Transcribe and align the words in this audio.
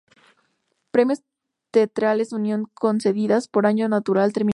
Premios 0.89 1.21
teatrales 1.69 2.33
Unión 2.33 2.65
concedidas 2.73 3.47
por 3.47 3.67
año 3.67 3.87
natural 3.87 4.33
terminaron. 4.33 4.49